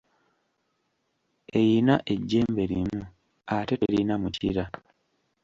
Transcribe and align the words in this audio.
Eyina 1.59 1.95
ejjembe 2.13 2.63
limu, 2.71 3.01
ate 3.55 3.73
terina 3.81 4.13
mukira. 4.21 4.63